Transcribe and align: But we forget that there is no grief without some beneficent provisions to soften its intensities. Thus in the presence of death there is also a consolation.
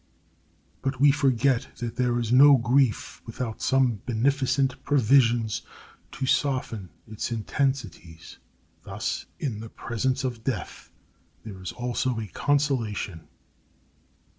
But 0.81 0.99
we 0.99 1.11
forget 1.11 1.67
that 1.77 1.95
there 1.95 2.17
is 2.17 2.31
no 2.31 2.57
grief 2.57 3.21
without 3.27 3.61
some 3.61 3.97
beneficent 4.07 4.83
provisions 4.83 5.61
to 6.13 6.25
soften 6.25 6.89
its 7.07 7.31
intensities. 7.31 8.39
Thus 8.81 9.27
in 9.39 9.59
the 9.59 9.69
presence 9.69 10.23
of 10.23 10.43
death 10.43 10.89
there 11.43 11.61
is 11.61 11.71
also 11.71 12.19
a 12.19 12.25
consolation. 12.25 13.27